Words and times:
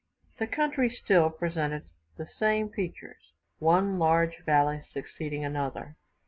The 0.39 0.47
country 0.47 0.89
still 0.89 1.29
presented 1.29 1.83
the 2.17 2.25
same 2.39 2.69
features; 2.71 3.33
one 3.59 3.99
large 3.99 4.39
valley 4.43 4.83
succeeding 4.91 5.45
another. 5.45 5.95